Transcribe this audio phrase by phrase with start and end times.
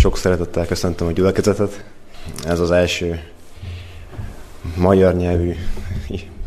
[0.00, 1.84] Sok szeretettel köszöntöm a gyülekezetet.
[2.44, 3.20] Ez az első
[4.76, 5.54] magyar nyelvű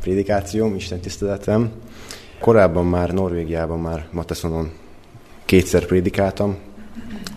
[0.02, 1.72] prédikációm, Isten tiszteletem.
[2.40, 4.72] Korábban már Norvégiában, már Mateszonon
[5.46, 6.58] kétszer prédikáltam.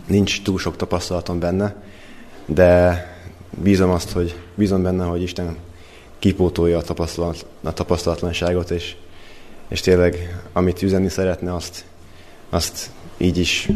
[0.06, 1.82] Nincs túl sok tapasztalatom benne,
[2.46, 3.02] de
[3.62, 5.56] bízom azt, hogy bízom benne, hogy Isten
[6.18, 8.96] kipótolja a, tapasztalat, a tapasztalatlanságot, és,
[9.68, 11.84] és tényleg amit üzenni szeretne, azt,
[12.48, 13.68] azt így is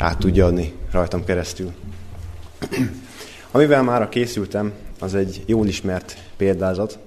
[0.00, 1.72] át tudja adni rajtam keresztül.
[3.50, 6.98] Amivel már készültem, az egy jól ismert példázat.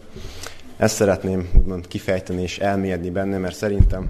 [0.77, 4.05] Ezt szeretném úgymond kifejteni és elmélyedni benne, mert szerintem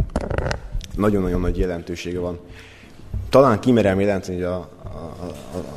[0.95, 2.39] nagyon-nagyon nagy jelentősége van.
[3.29, 4.69] Talán kimerem jelenteni, hogy a, a,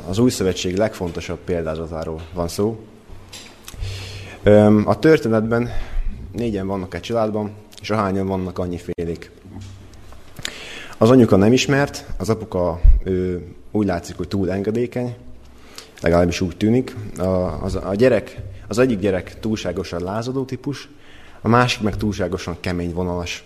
[0.09, 2.79] az új szövetség legfontosabb példázatáról van szó.
[4.85, 5.69] A történetben
[6.31, 7.51] négyen vannak egy családban,
[7.81, 9.31] és ahányan vannak annyi félék.
[10.99, 15.15] Az anyuka nem ismert, az apuka ő úgy látszik, hogy túl engedékeny,
[16.01, 16.95] legalábbis úgy tűnik.
[17.17, 20.89] A, az, a gyerek, az egyik gyerek túlságosan lázadó típus,
[21.41, 23.43] a másik meg túlságosan kemény vonalas.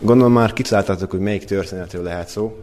[0.00, 2.58] Gondolom már kitaláltátok, hogy melyik történetről lehet szó.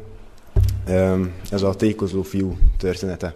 [1.52, 3.33] Ez a tékozó fiú története.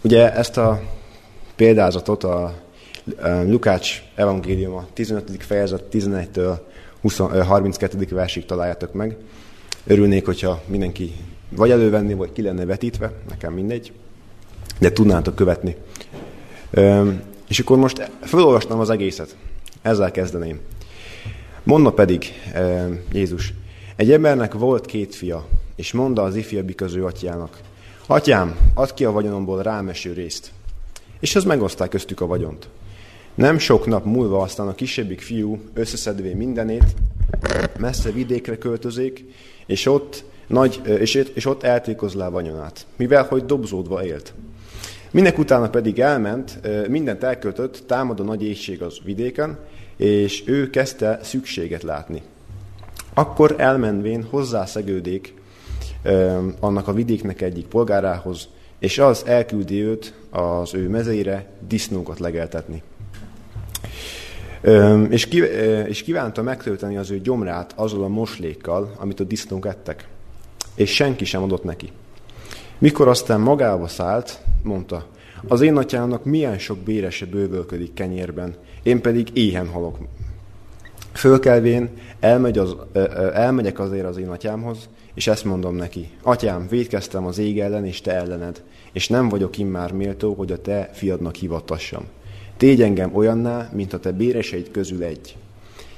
[0.00, 0.82] Ugye ezt a
[1.56, 2.54] példázatot a
[3.44, 5.42] Lukács evangélium a 15.
[5.42, 6.58] fejezet 11-től
[7.00, 8.06] 20, 32.
[8.10, 9.16] versig találjátok meg.
[9.86, 11.12] Örülnék, hogyha mindenki
[11.48, 13.92] vagy elővenni, vagy ki lenne vetítve, nekem mindegy,
[14.78, 15.76] de tudnátok követni.
[17.48, 19.36] És akkor most felolvastam az egészet.
[19.82, 20.60] Ezzel kezdeném.
[21.62, 22.32] Mondna pedig
[23.12, 23.54] Jézus,
[23.96, 27.60] egy embernek volt két fia, és mondta az ifjabbik az ő atyának,
[28.10, 30.50] Atyám, add ki a vagyonomból rámeső részt.
[31.20, 32.68] És az megoszták köztük a vagyont.
[33.38, 36.84] Nem sok nap múlva aztán a kisebbik fiú összeszedvé mindenét,
[37.78, 39.24] messze vidékre költözék,
[39.66, 44.34] és ott, nagy, és, és ott eltékozlá vagyonát, mivel hogy dobzódva élt.
[45.10, 49.58] Minek utána pedig elment, mindent elköltött, támad a nagy éjség az vidéken,
[49.96, 52.22] és ő kezdte szükséget látni.
[53.14, 55.34] Akkor elmenvén hozzászegődék
[56.60, 58.48] annak a vidéknek egyik polgárához,
[58.78, 62.82] és az elküldi őt az ő mezeire disznókat legeltetni.
[65.08, 65.42] És, ki,
[65.88, 70.08] és kívánta megtölteni az ő gyomrát azzal a moslékkal, amit a disznók ettek.
[70.74, 71.92] És senki sem adott neki.
[72.78, 75.06] Mikor aztán magába szállt, mondta,
[75.46, 79.98] az én atyámnak milyen sok bérese bővölködik kenyérben, én pedig éhen halok.
[81.12, 81.90] Fölkelvén
[82.20, 82.76] elmegy az,
[83.34, 88.00] elmegyek azért az én atyámhoz, és ezt mondom neki, atyám, védkeztem az ég ellen és
[88.00, 88.62] te ellened,
[88.92, 92.04] és nem vagyok immár méltó, hogy a te fiadnak hivatassam.
[92.58, 95.36] Tégy engem olyanná, mint a te béreseid közül egy.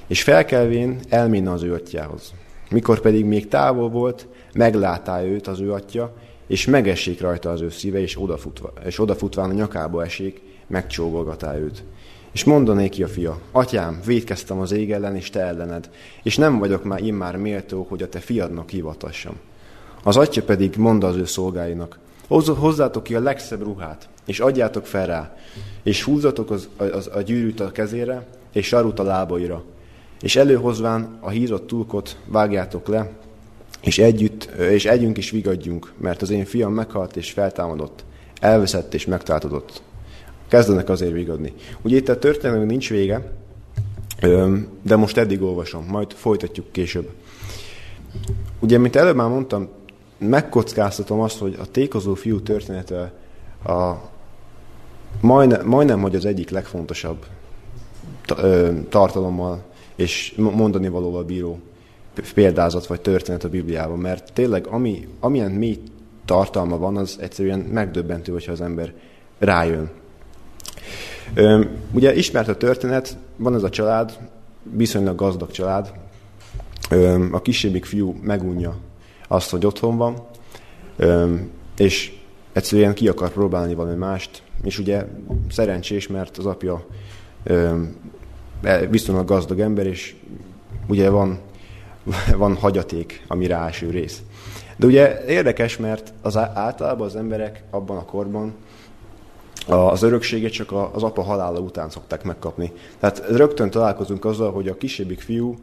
[0.06, 2.32] És felkelvén elménne az ő atyához.
[2.70, 6.14] Mikor pedig még távol volt, meglátá őt az ő atya,
[6.46, 11.84] és megessék rajta az ő szíve, és, odafutva, és odafutván a nyakába esik, megcsóvolgatá őt.
[12.32, 15.90] És mondané ki a fia, atyám, védkeztem az ég ellen és te ellened,
[16.22, 19.34] és nem vagyok már immár méltó, hogy a te fiadnak hivatassam.
[20.02, 21.98] Az atya pedig mondta az ő szolgáinak,
[22.58, 25.36] hozzátok ki a legszebb ruhát, és adjátok fel rá,
[25.82, 29.62] és húzatok az, az, a gyűrűt a kezére, és sarut a lábaira,
[30.20, 33.10] és előhozván a hízott tulkot vágjátok le,
[33.80, 38.04] és együtt, és együnk is vigadjunk, mert az én fiam meghalt és feltámadott,
[38.40, 39.82] elveszett és megtáltodott.
[40.48, 41.52] Kezdenek azért vigadni.
[41.82, 43.32] Ugye itt a történelem nincs vége,
[44.82, 47.08] de most eddig olvasom, majd folytatjuk később.
[48.58, 49.68] Ugye, mint előbb már mondtam,
[50.18, 53.12] megkockáztatom azt, hogy a tékozó fiú története
[53.64, 53.92] a,
[55.20, 57.26] majdnem, majdnem, hogy az egyik legfontosabb
[58.88, 59.62] tartalommal
[59.94, 61.58] és mondani valóval bíró
[62.34, 65.78] példázat vagy történet a Bibliában, mert tényleg ami, amilyen mély
[66.24, 68.94] tartalma van, az egyszerűen megdöbbentő, hogyha az ember
[69.38, 69.90] rájön.
[71.92, 74.18] Ugye ismert a történet, van ez a család,
[74.62, 75.92] viszonylag gazdag család,
[77.30, 78.76] a kisebbik fiú megunja
[79.28, 80.16] azt, hogy otthon van,
[81.76, 82.19] és
[82.52, 85.04] egyszerűen ki akar próbálni valami mást, és ugye
[85.50, 86.84] szerencsés, mert az apja
[88.62, 90.14] e, viszonylag gazdag ember, és
[90.86, 91.38] ugye van,
[92.36, 94.22] van hagyaték, ami ráeső rész.
[94.76, 98.54] De ugye érdekes, mert az általában az emberek abban a korban
[99.66, 102.72] az örökséget csak az apa halála után szokták megkapni.
[102.98, 105.54] Tehát rögtön találkozunk azzal, hogy a kisebbik fiú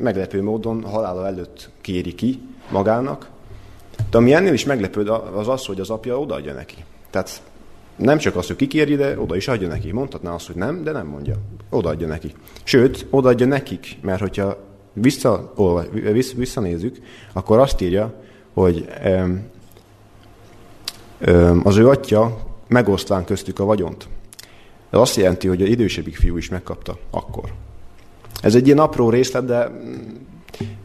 [0.00, 3.30] meglepő módon halála előtt kéri ki magának,
[4.10, 5.02] de ami ennél is meglepő
[5.34, 6.84] az az, hogy az apja odaadja neki.
[7.10, 7.42] Tehát
[7.96, 9.92] nem csak az, hogy kikéri, de oda is adja neki.
[9.92, 11.34] Mondhatná azt, hogy nem, de nem mondja.
[11.70, 12.34] Odaadja neki.
[12.62, 14.56] Sőt, odaadja nekik, mert hogyha
[14.92, 15.52] vissza,
[16.36, 16.96] visszanézzük,
[17.32, 18.14] akkor azt írja,
[18.52, 18.88] hogy
[21.62, 24.08] Az ő atya megosztván köztük a vagyont.
[24.90, 27.52] Ez azt jelenti, hogy az idősebbik fiú is megkapta akkor.
[28.42, 29.70] Ez egy ilyen apró részlet, de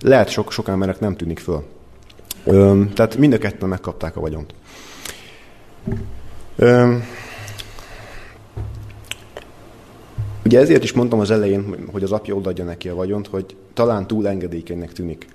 [0.01, 1.63] lehet sok, sok embernek nem tűnik föl.
[2.45, 4.53] Öm, tehát mind a ketten megkapták a vagyont.
[6.55, 7.03] Öm,
[10.45, 14.07] ugye ezért is mondtam az elején, hogy az apja odaadja neki a vagyont, hogy talán
[14.07, 15.27] túl engedékenynek tűnik.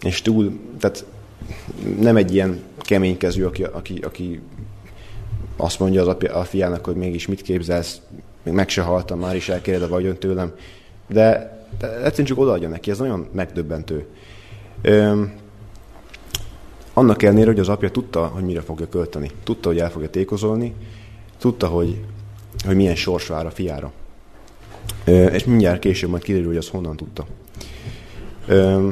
[0.00, 1.04] És túl, tehát
[2.00, 4.40] nem egy ilyen keménykező, aki, aki, aki
[5.56, 8.00] azt mondja az apja, a fiának, hogy mégis mit képzelsz,
[8.42, 10.52] még meg se haltam, már is elkéred a vagyon tőlem.
[11.08, 14.06] De, de egyszerűen csak odaadja neki, ez nagyon megdöbbentő.
[14.82, 15.32] Öm,
[16.98, 19.30] annak ellenére, hogy az apja tudta, hogy mire fogja költeni.
[19.44, 20.74] Tudta, hogy el fogja tékozolni,
[21.38, 22.04] tudta, hogy,
[22.64, 23.92] hogy milyen sors vár a fiára.
[25.04, 27.26] Ö, és mindjárt később majd kiderül, hogy az honnan tudta.
[28.46, 28.88] Ö,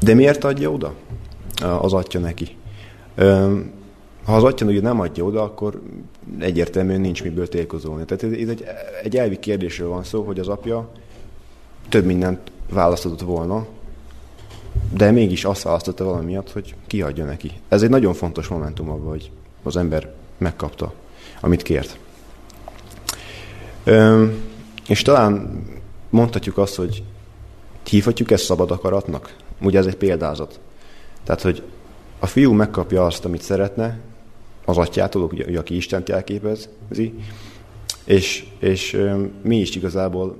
[0.00, 0.94] de miért adja oda
[1.80, 2.56] az atya neki?
[3.14, 3.58] Ö,
[4.24, 5.82] ha az atya ugye nem adja oda, akkor
[6.38, 8.04] egyértelműen nincs miből tékozolni.
[8.04, 8.64] Tehát ez egy,
[9.02, 10.90] egy elvi kérdésről van szó, hogy az apja
[11.88, 13.66] több mindent választott volna,
[14.92, 17.52] de mégis azt választotta valami miatt, hogy kiadja neki.
[17.68, 19.30] Ez egy nagyon fontos momentum abban, hogy
[19.62, 20.92] az ember megkapta,
[21.40, 21.98] amit kért.
[23.84, 24.26] Ö,
[24.88, 25.62] és talán
[26.10, 27.02] mondhatjuk azt, hogy
[27.88, 29.36] hívhatjuk ezt szabad akaratnak?
[29.60, 30.60] Ugye ez egy példázat.
[31.24, 31.62] Tehát, hogy
[32.18, 33.98] a fiú megkapja azt, amit szeretne,
[34.64, 37.14] az atyától, ugye, aki Istent jelképezi,
[38.04, 39.00] és, és
[39.42, 40.36] mi is igazából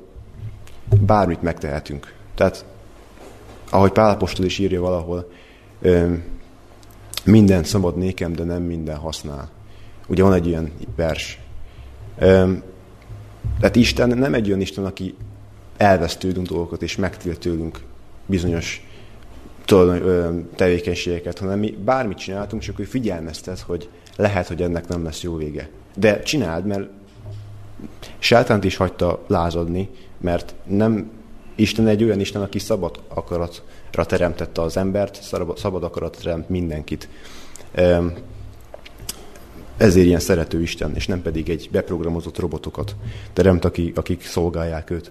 [1.01, 2.15] bármit megtehetünk.
[2.35, 2.65] Tehát
[3.73, 5.31] ahogy Pálapostól is írja valahol,
[7.25, 9.51] minden szabad nékem, de nem minden használ.
[10.07, 11.41] Ugye van egy ilyen vers.
[13.59, 15.15] Tehát Isten nem egy olyan Isten, aki
[15.77, 17.81] elvesz tőlünk dolgokat, és megtilt tőlünk
[18.27, 18.87] bizonyos
[20.55, 25.37] tevékenységeket, hanem mi bármit csináltunk, csak ő figyelmeztet, hogy lehet, hogy ennek nem lesz jó
[25.37, 25.69] vége.
[25.97, 26.89] De csináld, mert
[28.19, 29.89] sátánt is hagyta lázadni,
[30.21, 31.11] mert nem
[31.55, 35.23] Isten egy olyan Isten, aki szabad akaratra teremtette az embert,
[35.57, 37.09] szabad akarat teremt mindenkit.
[39.77, 42.97] Ezért ilyen szerető Isten, és nem pedig egy beprogramozott robotokat
[43.33, 45.11] teremt, akik, akik szolgálják őt.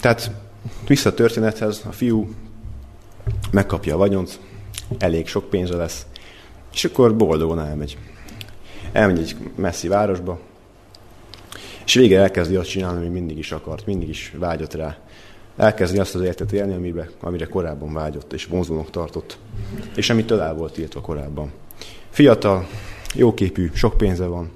[0.00, 0.30] Tehát
[0.86, 2.30] vissza a történethez, a fiú
[3.50, 4.40] megkapja a vagyont,
[4.98, 6.06] elég sok pénze lesz,
[6.72, 7.98] és akkor boldogan elmegy.
[8.92, 10.40] Elmegy egy messzi városba,
[11.88, 14.98] és végre elkezdi azt csinálni, ami mindig is akart, mindig is vágyott rá.
[15.56, 19.38] Elkezdi azt az életet élni, amibe, amire korábban vágyott és vonzónak tartott,
[19.96, 21.52] és amitől el volt tiltva korábban.
[22.10, 22.66] Fiatal,
[23.14, 24.50] jóképű, sok pénze van,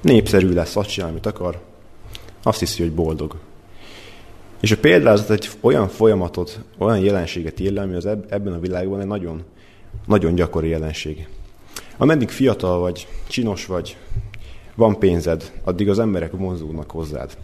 [0.00, 1.60] népszerű lesz, azt csinál, amit akar,
[2.42, 3.36] azt hiszi, hogy boldog.
[4.60, 9.00] És a példázat egy olyan folyamatot, olyan jelenséget ír le, ami az ebben a világban
[9.00, 9.42] egy nagyon,
[10.06, 11.28] nagyon gyakori jelenség.
[11.96, 13.96] Ameddig fiatal vagy, csinos vagy,
[14.74, 17.36] van pénzed, addig az emberek vonzódnak hozzád.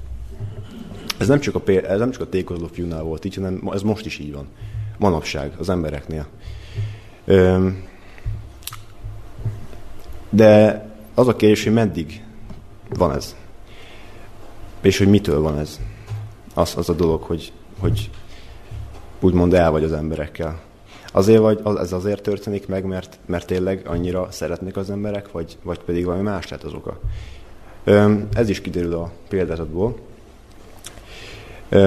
[1.19, 4.07] Ez nem csak a, ez nem csak a tékozló fiúnál volt így, hanem ez most
[4.07, 4.47] is így van.
[4.99, 6.27] Manapság az embereknél.
[10.31, 10.83] De
[11.15, 12.25] az a kérdés, hogy meddig
[12.89, 13.37] van ez?
[14.81, 15.81] És hogy mitől van ez?
[16.55, 18.11] Az, az a dolog, hogy, hogy
[19.21, 20.61] úgymond el vagy az emberekkel.
[21.13, 25.59] Azért vagy, az, ez azért történik meg, mert, mert tényleg annyira szeretnek az emberek, vagy,
[25.63, 27.01] vagy pedig valami más lett az oka.
[28.33, 29.99] Ez is kiderül a példázatból.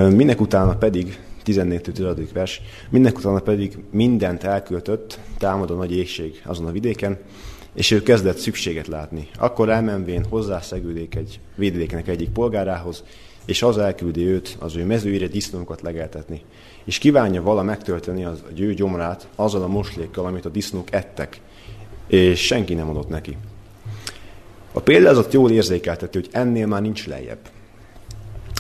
[0.10, 2.28] Minek utána pedig, 14-10.
[2.34, 7.18] vers, minek utána pedig mindent elköltött, támad a nagy égség azon a vidéken,
[7.74, 9.28] és ő kezdett szükséget látni.
[9.40, 13.04] Akkor elmenvén hozzászegődik egy védéknek egyik polgárához,
[13.46, 16.42] és az elküldi őt az ő mezőire disznókat legeltetni.
[16.84, 21.42] És kívánja vala megtölteni az, a győ gyomrát azzal a moslékkal, amit a disznók ettek,
[22.08, 23.38] és senki nem adott neki.
[24.72, 27.50] A példázat jól érzékeltető, hogy ennél már nincs lejjebb.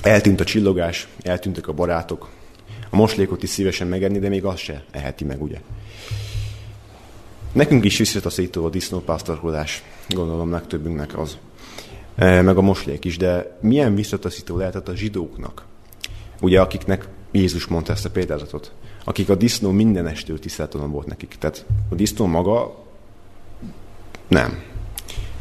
[0.03, 2.29] Eltűnt a csillogás, eltűntek a barátok.
[2.89, 5.61] A moslékot is szívesen megenni, de még azt se eheti meg, ugye?
[7.51, 11.37] Nekünk is visszataszító a disznópásztorkodás, gondolom legtöbbünknek az.
[12.15, 15.65] E, meg a moslék is, de milyen visszataszító lehetett a zsidóknak?
[16.41, 18.71] Ugye, akiknek Jézus mondta ezt a példázatot.
[19.03, 21.35] Akik a disznó mindenestől tiszteltalan volt nekik.
[21.39, 22.85] Tehát a disznó maga
[24.27, 24.63] nem.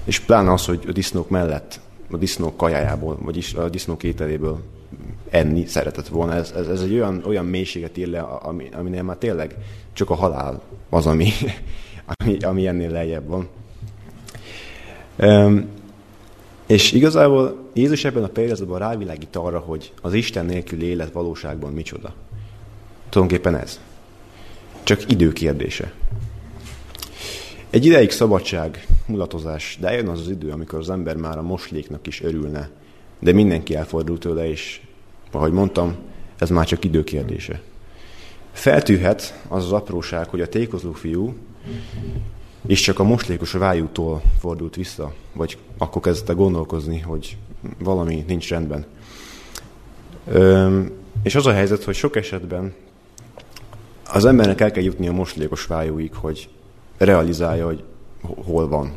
[0.04, 1.80] És pláne az, hogy a disznók mellett,
[2.10, 4.60] a disznók kajájából, vagyis a disznók ételéből
[5.30, 6.34] enni szeretett volna.
[6.34, 9.56] Ez, ez, ez egy olyan, olyan mélységet ír le, ami, aminél már tényleg
[9.92, 11.30] csak a halál az, ami,
[12.14, 13.48] ami, ami ennél lejjebb van.
[16.70, 22.14] És igazából Jézus ebben a példázatban rávilágít arra, hogy az Isten nélkül élet valóságban micsoda.
[23.08, 23.80] Tulajdonképpen ez.
[24.82, 25.92] csak idő kérdése.
[27.70, 32.06] Egy ideig szabadság, mulatozás, de eljön az az idő, amikor az ember már a mosléknak
[32.06, 32.70] is örülne,
[33.18, 34.80] de mindenki elfordul tőle, és
[35.30, 35.96] ahogy mondtam,
[36.38, 37.60] ez már csak idő kérdése.
[38.52, 41.34] Feltűhet az az apróság, hogy a tékozó fiú
[42.66, 47.36] és csak a moslékos vájútól fordult vissza, vagy akkor kezdte gondolkozni, hogy
[47.78, 48.86] valami nincs rendben.
[50.32, 50.90] Üm,
[51.22, 52.74] és az a helyzet, hogy sok esetben
[54.12, 56.48] az embernek el kell jutni a moslékos vájúig, hogy
[56.96, 57.84] realizálja, hogy
[58.44, 58.92] hol van,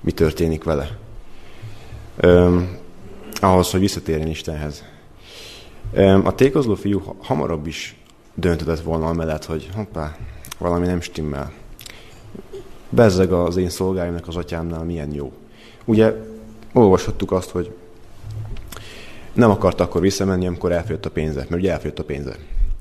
[0.00, 0.98] mi történik vele.
[2.22, 2.78] Üm,
[3.40, 4.84] ahhoz, hogy visszatérjen Istenhez.
[5.94, 7.96] Üm, a tékozló fiú hamarabb is
[8.34, 10.16] döntötett volna amellett, hogy hoppá,
[10.58, 11.52] valami nem stimmel.
[12.94, 15.32] Bezzeg az én szolgáimnak az atyámnál milyen jó.
[15.84, 16.14] Ugye
[16.72, 17.74] olvashattuk azt, hogy
[19.32, 22.36] nem akart akkor visszamenni, amikor elfogyott a pénze, mert ugye elfogyott a pénze.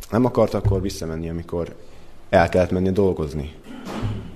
[0.09, 1.75] Nem akart akkor visszamenni, amikor
[2.29, 3.53] el kellett menni dolgozni.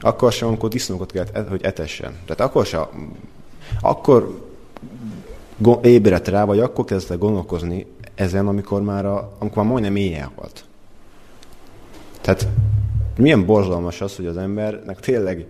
[0.02, 2.14] Akkor sem, amikor disznókat kellett, hogy etessen.
[2.26, 3.14] Tehát akkor sem,
[3.82, 4.42] akkor
[5.82, 10.66] ébredt rá, vagy akkor kezdett gondolkozni ezen, amikor már, a, amikor már majdnem éjjel volt.
[12.22, 12.48] Tehát
[13.18, 15.46] milyen borzalmas az, hogy az embernek tényleg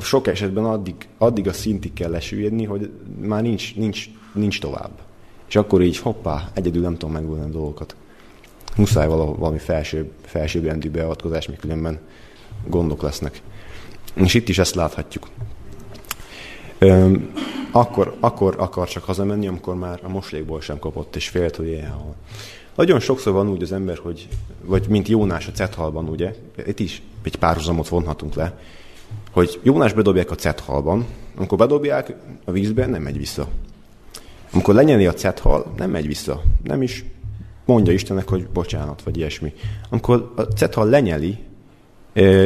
[0.00, 4.90] sok esetben addig, addig a szintig kell lesüllyedni, hogy már nincs, nincs, nincs tovább.
[5.48, 7.96] És akkor így hoppá, egyedül nem tudom megoldani a dolgokat.
[8.76, 11.98] Muszáj valami felsőbb, felsőbb rendű beavatkozás, még különben
[12.66, 13.42] gondok lesznek.
[14.14, 15.28] És itt is ezt láthatjuk.
[16.78, 17.32] Öm,
[17.70, 22.14] akkor, akkor akar csak hazamenni, amikor már a moslékból sem kapott, és félt, hogy ilyen
[22.74, 24.28] nagyon sokszor van úgy az ember, hogy,
[24.62, 26.34] vagy mint Jónás a Cethalban, ugye,
[26.66, 28.58] itt is egy párhuzamot vonhatunk le,
[29.34, 32.14] hogy Jónás bedobják a Cethalban, amikor bedobják
[32.44, 33.48] a vízbe, nem megy vissza.
[34.52, 36.42] Amikor lenyeli a Cethal, nem megy vissza.
[36.62, 37.04] Nem is
[37.64, 39.52] mondja Istennek, hogy bocsánat, vagy ilyesmi.
[39.90, 41.38] Amikor a Cethal lenyeli,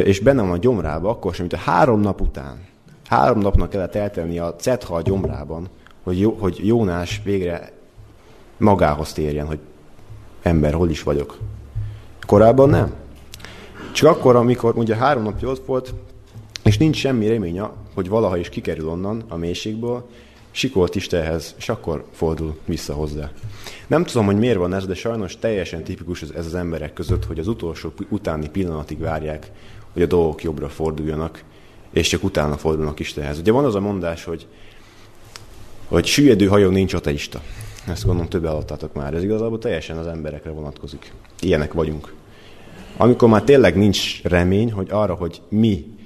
[0.03, 2.65] és benne van a gyomrába, akkor sem, mint a három nap után,
[3.05, 5.67] három napnak kellett eltenni a Cethal gyomrában,
[6.03, 7.71] hogy, jó, hogy Jónás végre
[8.57, 9.59] magához térjen, hogy
[10.41, 11.37] ember, hol is vagyok.
[12.25, 12.93] Korábban nem.
[13.91, 15.93] Csak akkor, amikor ugye három napja ott volt,
[16.69, 20.09] és nincs semmi reménye, hogy valaha is kikerül onnan a mélységből,
[20.51, 23.31] sikolt Istenhez, és akkor fordul vissza hozzá.
[23.87, 27.39] Nem tudom, hogy miért van ez, de sajnos teljesen tipikus ez az emberek között, hogy
[27.39, 29.51] az utolsó utáni pillanatig várják,
[29.93, 31.43] hogy a dolgok jobbra forduljanak,
[31.93, 33.39] és csak utána fordulnak Istenhez.
[33.39, 34.47] Ugye van az a mondás, hogy,
[35.87, 37.41] hogy süllyedő hajó nincs ateista.
[37.87, 39.13] Ezt gondolom több hallottátok már.
[39.13, 41.13] Ez igazából teljesen az emberekre vonatkozik.
[41.39, 42.13] Ilyenek vagyunk.
[42.97, 45.97] Amikor már tényleg nincs remény, hogy arra, hogy mi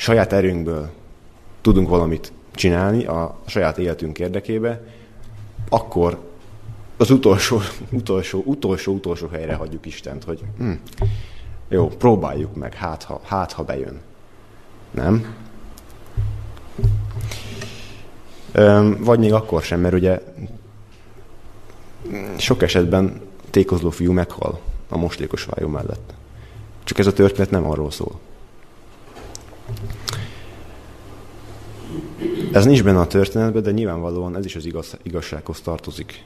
[0.00, 0.90] saját erőnkből
[1.60, 4.82] tudunk valamit csinálni a saját életünk érdekébe,
[5.68, 6.18] akkor
[6.96, 10.72] az utolsó, utolsó, utolsó, utolsó helyre hagyjuk Istent, hogy hm,
[11.68, 14.00] jó, próbáljuk meg, hát ha, hát ha bejön.
[14.90, 15.34] Nem?
[18.98, 20.22] Vagy még akkor sem, mert ugye
[22.36, 26.14] sok esetben tékozló fiú meghal a moslékos vájó mellett.
[26.84, 28.20] Csak ez a történet nem arról szól.
[32.52, 36.24] Ez nincs benne a történetben, de nyilvánvalóan ez is az igaz, igazsághoz tartozik.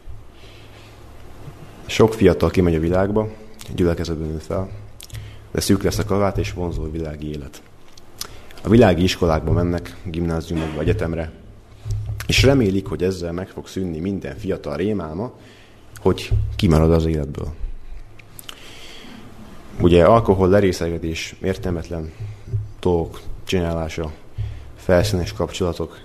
[1.86, 3.28] Sok fiatal kimegy a világba,
[3.74, 4.70] gyülekezetben nő fel,
[5.52, 7.62] de szűk lesz a kavát és vonzó a világi élet.
[8.62, 11.32] A világi iskolákba mennek, gimnáziumokba, egyetemre,
[12.26, 15.32] és remélik, hogy ezzel meg fog szűnni minden fiatal rémálma,
[15.96, 17.52] hogy kimarad az életből.
[19.80, 22.12] Ugye alkohol lerészegetés, értelmetlen
[22.80, 24.12] dolgok csinálása,
[24.76, 26.03] felszínes kapcsolatok.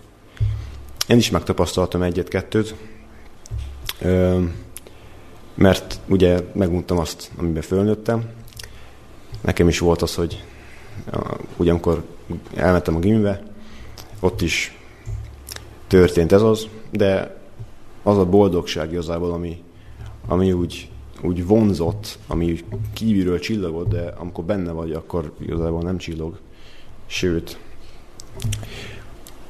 [1.09, 2.75] Én is megtapasztaltam egyet-kettőt,
[5.55, 8.29] mert ugye meguntam azt, amiben fölnőttem.
[9.41, 10.43] Nekem is volt az, hogy
[11.57, 12.03] ugyankor
[12.55, 13.43] elmentem a gimibe,
[14.19, 14.77] ott is
[15.87, 17.37] történt ez az, de
[18.03, 19.63] az a boldogság igazából, ami,
[20.27, 20.89] ami úgy,
[21.21, 22.63] úgy vonzott, ami
[22.93, 26.39] kívülről csillagott, de amikor benne vagy, akkor igazából nem csillog.
[27.05, 27.57] Sőt,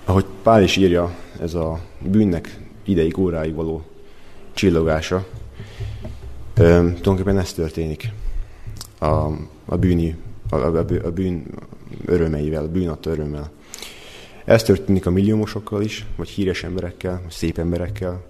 [0.05, 3.83] ahogy Pál is írja, ez a bűnnek ideig, óráig való
[4.53, 5.27] csillogása,
[6.53, 8.11] tulajdonképpen ez történik
[8.99, 9.05] a,
[9.65, 10.15] a, bűni,
[10.49, 11.45] a, a, a bűn
[12.05, 13.51] örömeivel, a bűn örömmel.
[14.45, 18.23] Ez történik a milliómosokkal is, vagy híres emberekkel, vagy szép emberekkel.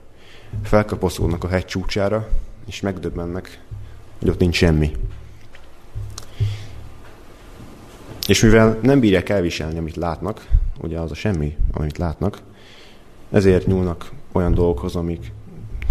[0.64, 2.28] Felkapaszolnak a hegy csúcsára,
[2.68, 3.64] és megdöbbennek,
[4.20, 4.92] hogy ott nincs semmi.
[8.28, 10.48] És mivel nem bírják elviselni, amit látnak,
[10.82, 12.42] ugye az a semmi, amit látnak,
[13.32, 15.32] ezért nyúlnak olyan dolgokhoz, amik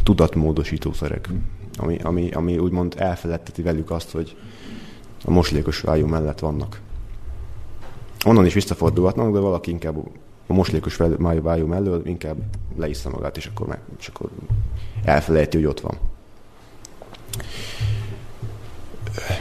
[0.03, 1.29] tudatmódosítószerek,
[1.77, 4.37] ami, ami, ami úgymond elfeledteti velük azt, hogy
[5.25, 6.81] a moslékos vájú mellett vannak.
[8.27, 9.97] onnan is visszafordulhatnak, de valaki inkább
[10.47, 10.97] a moslékos
[11.43, 12.37] vájú mellől inkább
[12.77, 14.31] leissza magát, és akkor, meg, és akkor
[15.05, 15.99] elfelejti, hogy ott van.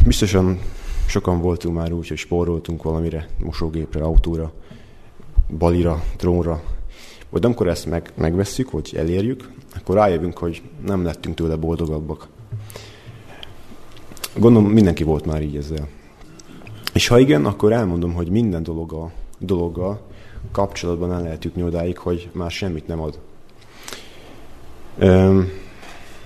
[0.05, 0.59] Biztosan
[1.05, 4.53] sokan voltunk már úgy, hogy spóroltunk valamire, mosógépre, autóra,
[5.57, 6.61] balira, trónra.
[7.29, 12.27] Vagy amikor ezt meg, megvesszük, hogy elérjük, akkor rájövünk, hogy nem lettünk tőle boldogabbak.
[14.35, 15.87] Gondolom mindenki volt már így ezzel.
[16.93, 20.01] És ha igen, akkor elmondom, hogy minden dologgal, dologgal
[20.51, 23.19] kapcsolatban el lehet jutni odáig, hogy már semmit nem ad.
[24.99, 25.49] Üm,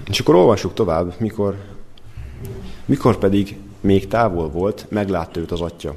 [0.10, 1.56] és akkor olvassuk tovább, mikor,
[2.86, 5.96] mikor pedig még távol volt, meglátta őt az atya.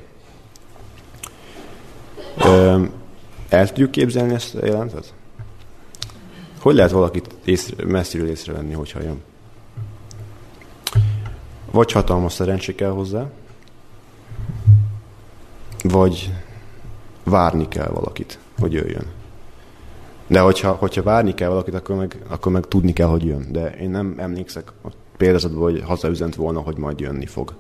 [2.47, 2.91] Üm,
[3.55, 5.15] el tudjuk képzelni ezt a jelentet?
[6.61, 9.23] Hogy lehet valakit észre, messziről észrevenni, hogyha jön?
[11.71, 13.27] Vagy hatalmas szerencsé kell hozzá,
[15.83, 16.33] vagy
[17.25, 19.07] várni kell valakit, hogy jöjjön.
[20.27, 23.47] De hogyha, hogyha várni kell valakit, akkor meg, akkor meg tudni kell, hogy jön.
[23.53, 27.55] De én nem emlékszek a példázatban, hogy hazaüzent volna, hogy majd jönni fog.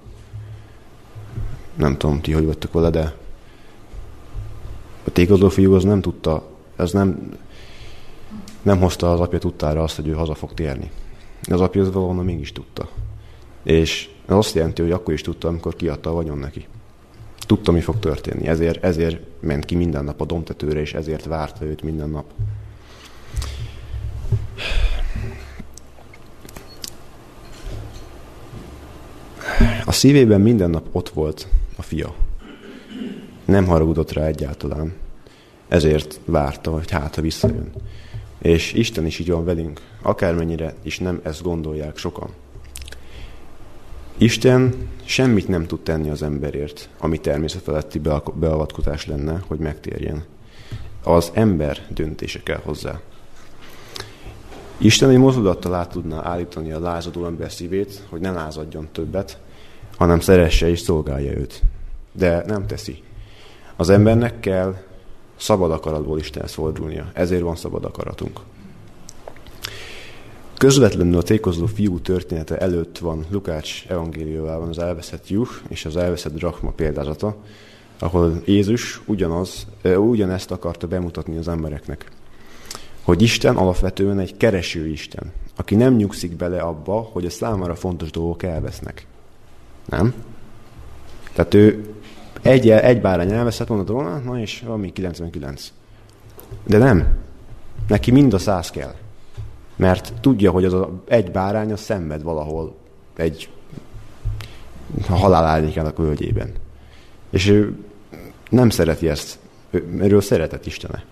[1.74, 3.14] Nem tudom, ti hogy vagytok vele, de
[5.04, 6.42] a tékozó fiú az nem tudta,
[6.76, 7.36] ez nem,
[8.62, 10.90] nem hozta az apja tudtára azt, hogy ő haza fog térni.
[11.50, 12.88] Az apja az valahonnan mégis tudta.
[13.62, 16.66] És ez azt jelenti, hogy akkor is tudta, amikor kiadta a vagyon neki.
[17.46, 18.46] Tudta, mi fog történni.
[18.46, 22.24] Ezért, ezért ment ki minden nap a domtetőre, és ezért várta őt minden nap.
[29.84, 32.14] A szívében minden nap ott volt a fia.
[33.44, 34.92] Nem haragudott rá egyáltalán.
[35.68, 37.70] Ezért várta, hogy hát, ha visszajön.
[38.38, 42.30] És Isten is így van velünk, akármennyire is nem ezt gondolják sokan.
[44.18, 47.98] Isten semmit nem tud tenni az emberért, ami természetfeletti
[48.34, 50.24] beavatkozás lenne, hogy megtérjen.
[51.02, 53.00] Az ember döntése kell hozzá.
[54.78, 59.38] Isten egy mozdulattal át tudná állítani a lázadó ember szívét, hogy ne lázadjon többet,
[59.96, 61.62] hanem szeresse és szolgálja őt.
[62.12, 63.02] De nem teszi.
[63.76, 64.76] Az embernek kell
[65.36, 67.10] szabad akaratból Istenhez fordulnia.
[67.12, 68.40] Ezért van szabad akaratunk.
[70.58, 76.34] Közvetlenül a tékozó fiú története előtt van Lukács evangéliumában az elveszett juh és az elveszett
[76.34, 77.36] drachma példázata,
[77.98, 82.10] ahol Jézus ugyanaz, ugyanezt akarta bemutatni az embereknek.
[83.02, 88.10] Hogy Isten alapvetően egy kereső Isten, aki nem nyugszik bele abba, hogy a számára fontos
[88.10, 89.06] dolgok elvesznek.
[89.88, 90.14] Nem?
[91.32, 91.93] Tehát ő
[92.44, 95.72] egy, egy bárány elveszett, mondod volna, na és van még 99.
[96.66, 97.16] De nem.
[97.88, 98.94] Neki mind a száz kell.
[99.76, 102.74] Mert tudja, hogy az a egy bárány a szenved valahol
[103.16, 103.48] egy
[105.08, 106.52] halál árnyékának völgyében.
[107.30, 107.76] És ő
[108.50, 109.38] nem szereti ezt.
[109.70, 111.04] Ő, erről szeretett Istene.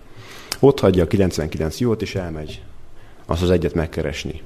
[0.58, 2.62] Ott hagyja a 99 jót, és elmegy
[3.26, 4.42] azt az egyet megkeresni.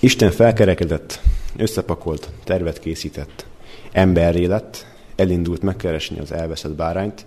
[0.00, 1.20] Isten felkerekedett,
[1.56, 3.46] összepakolt, tervet készített,
[3.94, 7.26] emberré lett, elindult megkeresni az elveszett bárányt,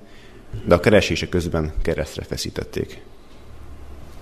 [0.65, 3.01] de a keresése közben keresztre feszítették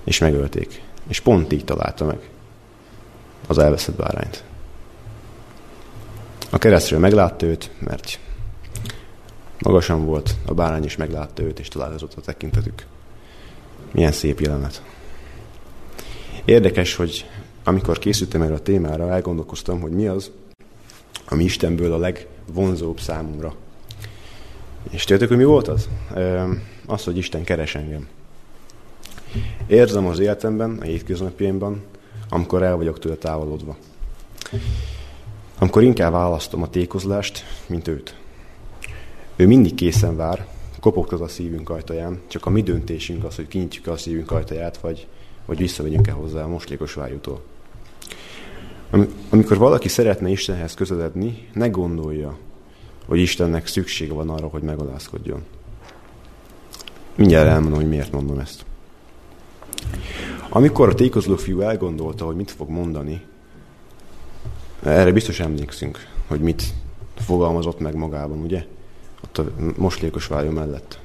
[0.06, 0.82] és megölték.
[1.08, 2.30] És pont így találta meg
[3.48, 4.44] az elveszett bárányt.
[6.50, 8.20] A keresztről meglátta őt, mert
[9.60, 12.86] magasan volt, a bárány is meglátta őt, és találkozott a tekintetük.
[13.92, 14.82] Milyen szép jelenet.
[16.46, 17.30] Érdekes, hogy
[17.64, 20.32] amikor készültem erre a témára, elgondolkoztam, hogy mi az,
[21.26, 21.98] ami Istenből a
[22.46, 23.54] legvonzóbb számomra.
[24.90, 25.90] És tudjátok, hogy mi volt az?
[26.86, 28.08] Az, hogy Isten keres engem.
[29.68, 31.84] Érzem az életemben, a hétköznapjaimban,
[32.30, 33.76] amikor el vagyok tőle távolodva.
[35.60, 38.16] Amikor inkább választom a tékozlást, mint őt.
[39.36, 40.48] Ő mindig készen vár,
[40.80, 45.08] kopogtat a szívünk ajtaján, csak a mi döntésünk az, hogy kinyitjuk a szívünk ajtaját, vagy,
[45.46, 47.42] vagy visszavegyünk-e hozzá a moslékos vájútól.
[49.30, 52.38] Amikor valaki szeretne Istenhez közeledni, ne gondolja,
[53.06, 55.44] hogy Istennek szüksége van arra, hogy megalázkodjon.
[57.16, 58.66] Mindjárt elmondom, hogy miért mondom ezt.
[60.50, 63.22] Amikor a tékozló fiú elgondolta, hogy mit fog mondani,
[64.84, 66.64] erre biztos emlékszünk, hogy mit
[67.16, 68.66] fogalmazott meg magában, ugye?
[69.24, 69.46] Ott a
[69.78, 71.00] moslékos vályó mellett.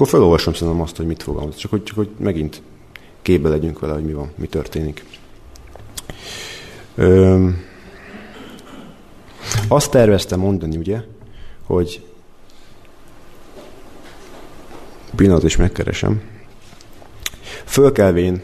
[0.00, 2.62] Akkor felolvasom szerintem azt, hogy mit fogalmaz, csak hogy, csak hogy megint
[3.22, 5.04] képbe legyünk vele, hogy mi van, mi történik.
[6.94, 7.48] Ö,
[9.68, 11.02] azt tervezte mondani, ugye,
[11.64, 12.04] hogy
[15.16, 16.22] pillanat is megkeresem.
[17.64, 18.42] Fölkelvén,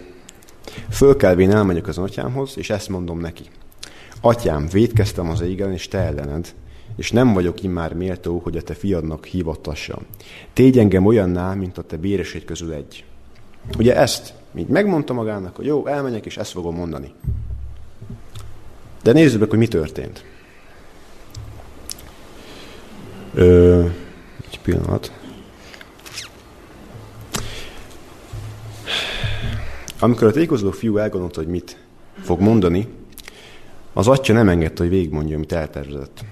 [0.90, 3.44] Fölkelvén elmegyek az atyámhoz, és ezt mondom neki.
[4.20, 6.54] Atyám, védkeztem az égen, és te ellened,
[6.96, 10.02] és nem vagyok immár méltó, hogy a te fiadnak hívattassam.
[10.52, 13.04] Tégy engem olyanná, mint a te béreség közül egy.
[13.78, 17.12] Ugye ezt így megmondta magának, hogy jó, elmegyek, és ezt fogom mondani.
[19.02, 20.24] De nézzük meg, hogy mi történt.
[23.34, 23.84] Ö,
[24.46, 25.12] egy pillanat.
[29.98, 31.78] Amikor a tékozló fiú elgondolta, hogy mit
[32.20, 32.88] fog mondani,
[33.92, 36.24] az atya nem engedte, hogy végigmondja, amit eltervezett.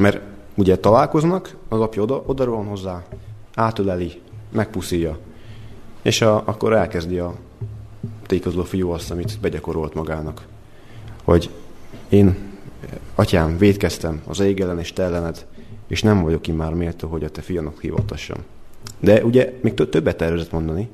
[0.00, 0.20] Mert
[0.54, 3.04] ugye találkoznak, az apja oda, oda rohan hozzá,
[3.54, 4.20] átöleli,
[4.52, 5.18] megpuszíja,
[6.02, 7.34] és a, akkor elkezdi a
[8.26, 10.46] tékozló fiú azt, amit begyakorolt magának.
[11.24, 11.50] Hogy
[12.08, 12.36] én,
[13.14, 15.46] atyám, védkeztem az ég ellen és te ellened,
[15.86, 18.38] és nem vagyok én már méltó, hogy a te fianak hívottassam.
[19.00, 20.88] De ugye még többet tervezett mondani,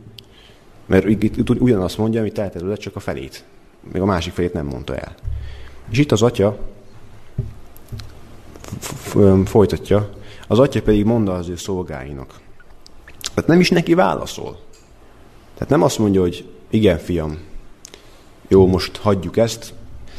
[0.87, 3.45] mert itt ugyanazt mondja, amit eltervezett, csak a felét.
[3.93, 5.15] Még a másik felét nem mondta el.
[5.89, 6.59] És itt az atya
[9.45, 10.11] folytatja,
[10.49, 12.41] az atya pedig mondta az ő szolgáinak.
[13.35, 14.59] Tehát nem is neki válaszol.
[15.55, 17.39] Tehát nem azt mondja, hogy igen, fiam,
[18.49, 19.75] jó, most hagyjuk ezt.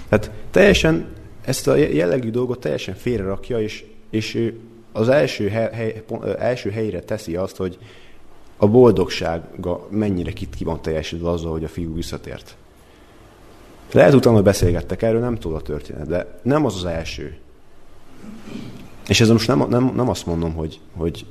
[0.09, 1.07] Tehát teljesen
[1.41, 4.53] ezt a jellegű dolgot teljesen félrerakja, és, és
[4.91, 6.03] az első, hely,
[6.39, 7.77] első helyre teszi azt, hogy
[8.57, 12.55] a boldogsága mennyire ki, ki van teljesítve azzal, hogy a fiú visszatért.
[13.91, 17.37] Lehet utána beszélgettek erről, nem tudod a történet, de nem az az első.
[19.07, 21.25] És ez most nem, nem, nem azt mondom, hogy, hogy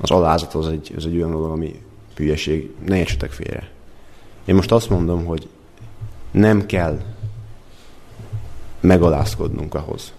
[0.00, 1.82] az alázat az egy, az egy olyan dolog, ami
[2.16, 3.70] hülyeség, ne értsetek félre.
[4.44, 5.48] Én most azt mondom, hogy
[6.30, 7.00] nem kell
[8.80, 10.12] megalázkodnunk ahhoz,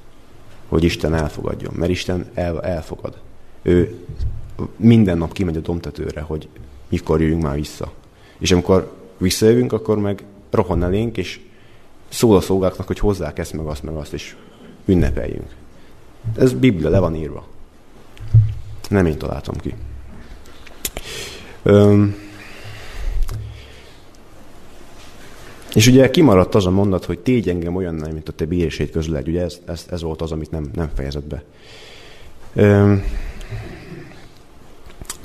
[0.68, 3.22] hogy Isten elfogadjon, mert Isten el, elfogad.
[3.62, 4.06] Ő
[4.76, 6.48] minden nap kimegy a domtetőre, hogy
[6.90, 7.92] mikor jöjjünk már vissza.
[8.38, 11.40] És amikor visszajövünk, akkor meg rohan elénk, és
[12.10, 14.36] szól a szolgáknak, hogy hozzák ezt, meg azt, meg azt, és
[14.86, 15.56] ünnepeljünk.
[16.38, 17.48] Ez Biblia, le van írva.
[18.90, 19.74] Nem én találtam ki.
[21.64, 22.16] Öm,
[25.74, 28.92] és ugye kimaradt az a mondat, hogy tégy engem olyan nem, mint a te bírését
[28.92, 31.44] közül Ugye ez, ez, ez, volt az, amit nem, nem fejezett be.
[32.54, 33.04] Öm,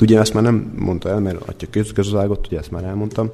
[0.01, 3.31] ugye ezt már nem mondta el, mert atya köz, közözágot, ugye ezt már elmondtam.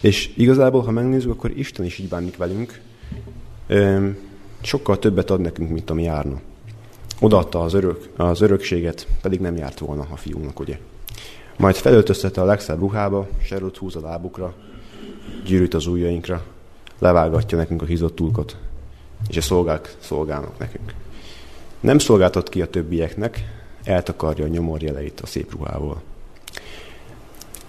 [0.00, 2.80] És igazából, ha megnézzük, akkor Isten is így bánik velünk.
[3.66, 4.16] Öm,
[4.60, 6.40] sokkal többet ad nekünk, mint ami járna.
[7.20, 10.78] Odaadta az, örök, az örökséget, pedig nem járt volna a fiúnak, ugye.
[11.56, 14.54] Majd felöltöztette a legszebb ruhába, serút húz a lábukra,
[15.44, 16.42] gyűrűt az ujjainkra,
[16.98, 18.56] levágatja nekünk a hízott tulkot,
[19.28, 20.94] és a szolgák szolgálnak nekünk.
[21.80, 23.44] Nem szolgáltat ki a többieknek,
[23.84, 26.02] eltakarja a nyomorjeleit a szép ruhával.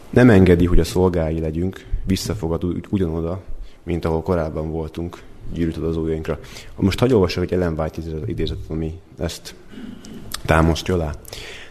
[0.09, 3.41] Nem engedi, hogy a szolgái legyünk, visszafogad ugyanoda,
[3.83, 5.21] mint ahol korábban voltunk,
[5.53, 6.39] gyűrűt az ujjainkra.
[6.75, 9.55] Most hagyj olvasok egy Ellen White idézetet, ami ezt
[10.45, 11.13] támasztja alá.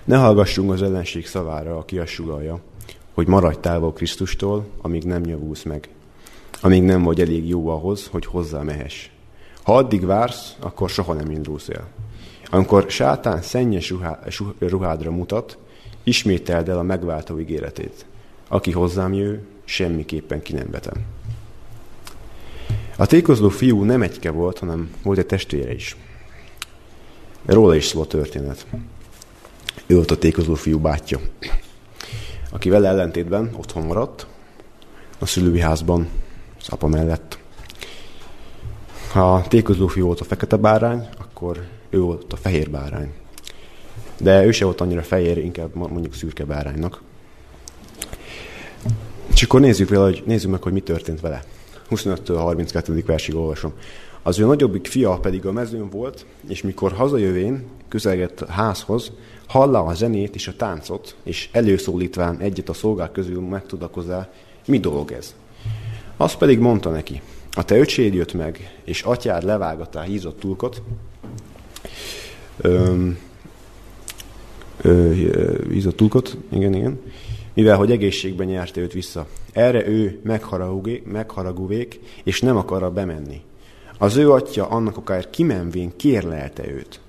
[0.05, 2.61] Ne hallgassunk az ellenség szavára, aki azt sugalja,
[3.15, 5.89] hogy maradj távol Krisztustól, amíg nem nyavulsz meg,
[6.61, 9.11] amíg nem vagy elég jó ahhoz, hogy hozzá mehess.
[9.63, 11.89] Ha addig vársz, akkor soha nem indulsz el.
[12.51, 14.19] Amikor sátán szennyes ruhá,
[14.59, 15.59] ruhádra mutat,
[16.03, 18.07] ismételd el a megváltó ígéretét.
[18.49, 21.14] Aki hozzám jő, semmiképpen ki nem vetem.
[22.97, 25.97] A tékozló fiú nem egyke volt, hanem volt egy testvére is.
[27.45, 28.67] Róla is szól a történet.
[29.87, 31.19] Ő volt a tékozló fiú bátyja,
[32.51, 34.27] aki vele ellentétben otthon maradt,
[35.19, 36.09] a szülői házban,
[36.61, 37.39] az apa mellett.
[39.13, 43.13] Ha a tékozló fiú volt a fekete bárány, akkor ő volt a fehér bárány.
[44.21, 47.03] De ő se volt annyira fehér, inkább mondjuk szürke báránynak.
[49.35, 51.45] És akkor nézzük, vele, hogy, nézzük meg, hogy mi történt vele.
[51.91, 53.03] 25-től 32.
[53.07, 53.73] versig olvasom.
[54.23, 59.13] Az ő nagyobbik fia pedig a mezőn volt, és mikor hazajövén közelgett a házhoz,
[59.47, 64.31] hallá a zenét és a táncot, és előszólítván egyet a szolgák közül megtudakozá,
[64.67, 65.35] mi dolog ez.
[66.17, 67.21] Azt pedig mondta neki,
[67.51, 70.83] a te öcséd jött meg, és atyád levágatá hízott tulkot,
[72.57, 73.19] öm,
[74.81, 75.13] ö,
[75.71, 77.01] hízott tulkot, igen, igen,
[77.55, 79.27] mivel hogy egészségben nyerte őt vissza.
[79.53, 80.21] Erre ő
[81.05, 83.41] megharagúvék, és nem akar bemenni.
[83.99, 87.01] Az ő atya annak akár kimenvén kérlelte őt.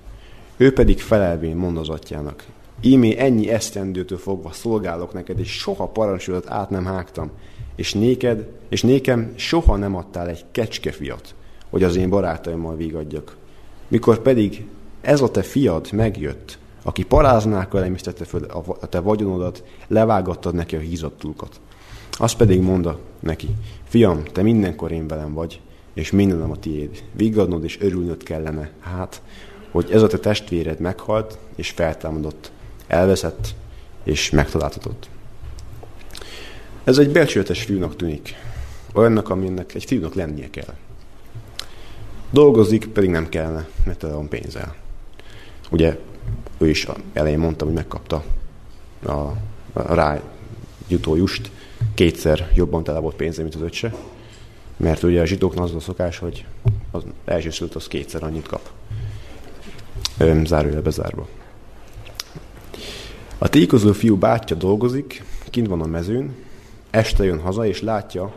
[0.56, 2.44] Ő pedig felelvén mond az atyának.
[2.80, 7.30] Ímé ennyi esztendőtől fogva szolgálok neked, és soha parancsolat át nem hágtam.
[7.76, 11.34] És néked, és nékem soha nem adtál egy kecskefiat,
[11.70, 13.36] hogy az én barátaimmal vigadjak.
[13.88, 14.66] Mikor pedig
[15.00, 18.44] ez a te fiad megjött, aki paráznákkal emésztette föl
[18.80, 21.60] a te vagyonodat, levágattad neki a hízott tulkat.
[22.10, 23.48] Az pedig mondta neki,
[23.84, 25.60] fiam, te mindenkor én velem vagy,
[25.94, 27.04] és mindenem a tiéd.
[27.12, 29.22] Viggadnod és örülnöd kellene, hát,
[29.70, 32.50] hogy ez a te testvéred meghalt, és feltámadott,
[32.86, 33.54] elveszett,
[34.04, 35.08] és megtaláltatott.
[36.84, 38.34] Ez egy becsületes fiúnak tűnik,
[38.94, 40.74] olyannak, aminek egy fiúnak lennie kell.
[42.30, 44.74] Dolgozik, pedig nem kellene, mert tele van pénzzel.
[45.70, 45.98] Ugye
[46.58, 48.24] ő is elején mondta, hogy megkapta
[49.02, 49.10] a,
[49.72, 50.20] a rá
[50.88, 51.50] jutó just,
[51.94, 53.94] kétszer jobban tele volt pénze, mint az öccse,
[54.76, 56.44] mert ugye a zsidóknak az a szokás, hogy
[56.90, 58.70] az első szült az kétszer annyit kap.
[60.44, 61.28] Zárójelbe bezárva.
[63.38, 66.34] A tékozó fiú bátyja dolgozik, kint van a mezőn,
[66.90, 68.32] este jön haza, és látja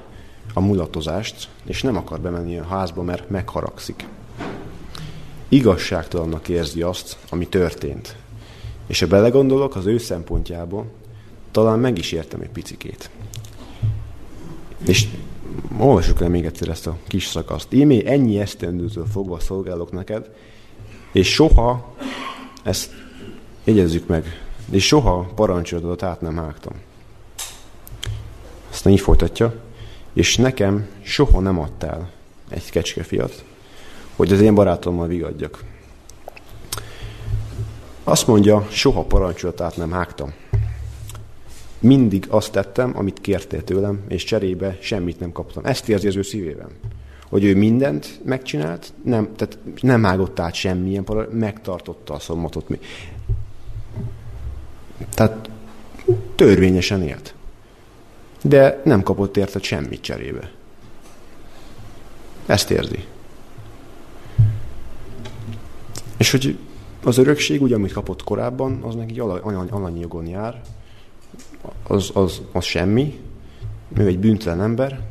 [0.53, 4.07] a mulatozást, és nem akar bemenni a házba, mert megharagszik.
[5.49, 8.15] Igazságtalannak érzi azt, ami történt.
[8.87, 10.85] És ha belegondolok az ő szempontjából,
[11.51, 13.09] talán meg is értem egy picikét.
[14.85, 15.07] És
[15.77, 17.73] olvassuk le még egyszer ezt a kis szakaszt.
[17.73, 20.29] Ímé ennyi esztendőtől fogva szolgálok neked,
[21.11, 21.95] és soha,
[22.63, 22.91] ezt
[23.63, 26.73] jegyezzük meg, és soha parancsolatot át nem hágtam.
[28.69, 29.53] Aztán így folytatja,
[30.13, 32.11] és nekem soha nem adtál
[32.49, 33.43] egy kecskefiat,
[34.19, 35.63] hogy az én barátommal vigadjak.
[38.03, 40.33] Azt mondja, soha parancsolatát nem hágtam.
[41.79, 45.65] Mindig azt tettem, amit kértél tőlem, és cserébe semmit nem kaptam.
[45.65, 46.69] Ezt érzi az ő szívében.
[47.29, 52.67] Hogy ő mindent megcsinált, nem, tehát nem hágott át semmilyen parancsolat, megtartotta a szombatot.
[55.13, 55.49] Tehát
[56.35, 57.33] törvényesen élt.
[58.41, 60.51] De nem kapott érte semmit cserébe.
[62.45, 63.05] Ezt érzi.
[66.19, 66.57] És hogy
[67.03, 69.19] az örökség, ugye, amit kapott korábban, az neki
[69.69, 70.61] alanyi jogon jár,
[71.87, 73.19] az, az, az semmi,
[73.97, 75.01] ő egy bűntelen ember.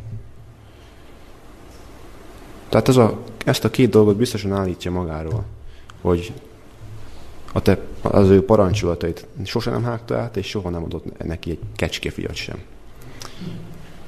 [2.68, 5.44] Tehát ez a, ezt a két dolgot biztosan állítja magáról,
[6.00, 6.32] hogy
[7.52, 11.58] a te, az ő parancsolatait sosem nem hágta át, és soha nem adott neki egy
[11.76, 12.58] kecskefiat sem.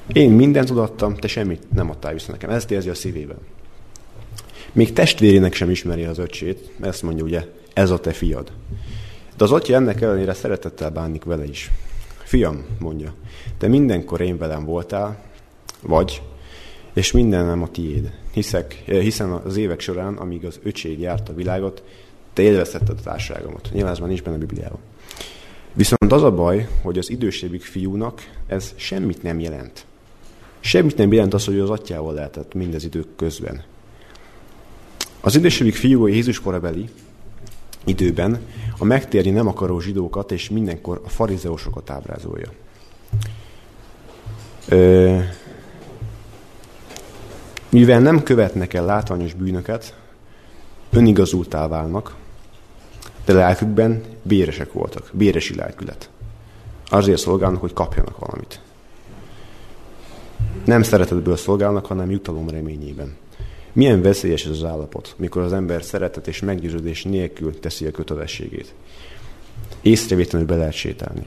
[0.07, 2.49] Én mindent odaadtam, te semmit nem adtál vissza nekem.
[2.49, 3.37] Ezt érzi a szívében.
[4.73, 8.51] Még testvérének sem ismeri az öcsét, ezt mondja ugye, ez a te fiad.
[9.37, 11.71] De az atya ennek ellenére szeretettel bánik vele is.
[12.23, 13.13] Fiam, mondja,
[13.57, 15.23] te mindenkor én velem voltál,
[15.81, 16.21] vagy,
[16.93, 18.11] és minden nem a tiéd.
[18.31, 21.83] Hiszek, hiszen az évek során, amíg az öcséd járt a világot,
[22.33, 23.69] te élvezhetted a társaságomat.
[23.73, 24.79] Nyilván ez már nincs benne a Bibliában.
[25.73, 29.85] Viszont az a baj, hogy az idősebbik fiúnak ez semmit nem jelent.
[30.59, 33.63] Semmit nem jelent az, hogy az atyával lehetett mindez idők közben.
[35.21, 36.89] Az idősebbik fiú Jézus korabeli
[37.85, 38.39] időben
[38.77, 42.51] a megtérni nem akaró zsidókat és mindenkor a farizeusokat ábrázolja.
[44.67, 45.19] Ö,
[47.69, 49.95] mivel nem követnek el látványos bűnöket,
[50.89, 52.15] önigazultá válnak,
[53.25, 56.09] de lelkükben béresek voltak, béresi lelkület.
[56.89, 58.61] Azért szolgálnak, hogy kapjanak valamit.
[60.65, 63.15] Nem szeretetből szolgálnak, hanem jutalom reményében.
[63.73, 68.73] Milyen veszélyes ez az állapot, mikor az ember szeretet és meggyőződés nélkül teszi a kötelességét.
[69.81, 71.25] Észrevétlenül be lehet sétálni.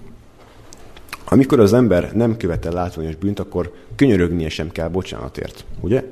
[1.25, 6.05] Amikor az ember nem követel látványos bűnt, akkor könyörögnie sem kell bocsánatért, ugye?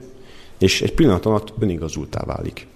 [0.59, 2.66] És egy pillanat alatt önigazultá válik.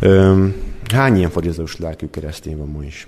[0.00, 0.54] Öm,
[0.92, 3.06] hány ilyen farizeus lelkű keresztény van ma is?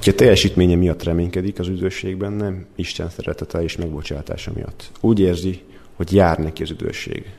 [0.00, 4.90] Aki a teljesítménye miatt reménykedik az üdvösségben, nem Isten szeretete és megbocsátása miatt.
[5.00, 5.62] Úgy érzi,
[5.94, 7.30] hogy jár neki az üdvösség.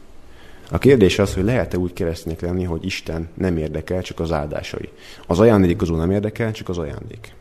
[0.72, 4.90] A kérdés az, hogy lehet-e úgy keresztények lenni, hogy Isten nem érdekel, csak az áldásai.
[5.28, 7.34] Az ajándék azon nem érdekel, csak az ajándék.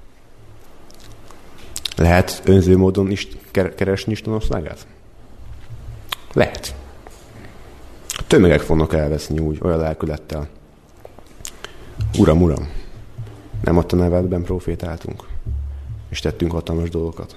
[1.96, 4.86] Lehet önző módon is keresni Isten országát?
[6.32, 6.74] Lehet.
[8.08, 10.48] A tömegek fognak elveszni úgy, olyan lelkülettel.
[12.18, 12.68] Uram, uram,
[13.60, 15.26] nem a te nevedben profétáltunk,
[16.08, 17.36] és tettünk hatalmas dolgokat.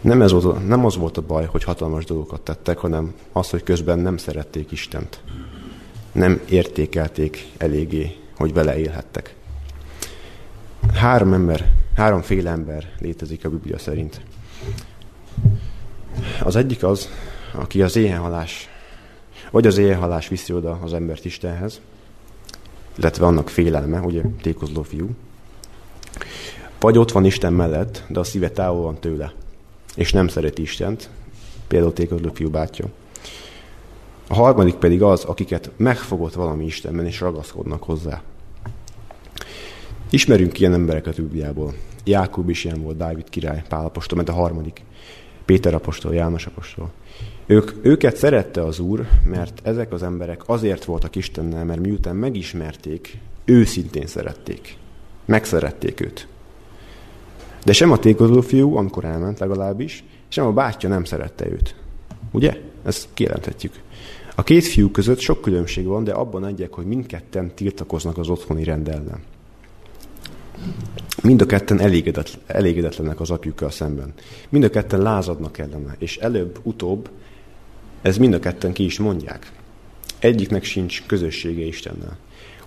[0.00, 3.62] Nem, ez volt, nem az volt a baj, hogy hatalmas dolgokat tettek, hanem az, hogy
[3.62, 5.20] közben nem szerették Istent.
[6.12, 9.34] Nem értékelték eléggé, hogy vele élhettek.
[10.94, 14.20] Három ember, háromféle ember létezik a Biblia szerint.
[16.42, 17.08] Az egyik az,
[17.52, 18.68] aki az éhenhalás,
[19.50, 21.80] vagy az éhenhalás viszi oda az embert Istenhez,
[23.00, 25.08] illetve annak félelme, ugye tékozló fiú.
[26.80, 29.32] Vagy ott van Isten mellett, de a szíve távol van tőle,
[29.94, 31.10] és nem szereti Istent,
[31.68, 32.86] például tékozló fiú bátyja.
[34.28, 38.22] A harmadik pedig az, akiket megfogott valami Istenben, és ragaszkodnak hozzá.
[40.10, 41.74] Ismerünk ilyen embereket Bibliából.
[42.04, 44.82] Jákob is ilyen volt, Dávid király, Pál apostol, mert a harmadik.
[45.44, 46.90] Péter apostol, János apostol.
[47.50, 53.18] Ők, őket szerette az Úr, mert ezek az emberek azért voltak Istennel, mert miután megismerték,
[53.44, 54.76] őszintén szerették.
[55.24, 56.26] Megszerették őt.
[57.64, 61.74] De sem a tékozó fiú, amikor elment legalábbis, sem a bátyja nem szerette őt.
[62.30, 62.60] Ugye?
[62.84, 63.72] Ezt kijelenthetjük.
[64.34, 68.64] A két fiú között sok különbség van, de abban egyek, hogy mindketten tiltakoznak az otthoni
[68.64, 69.22] rend ellen.
[71.22, 71.80] Mind a ketten
[72.46, 74.12] elégedetlenek az apjukkal szemben.
[74.48, 77.08] Mind a ketten lázadnak ellene, és előbb-utóbb
[78.02, 79.52] ez mind a ketten ki is mondják.
[80.18, 82.16] Egyiknek sincs közössége Istennel.